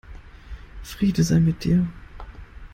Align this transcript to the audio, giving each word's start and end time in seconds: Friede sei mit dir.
Friede 0.81 1.21
sei 1.23 1.39
mit 1.39 1.63
dir. 1.63 1.85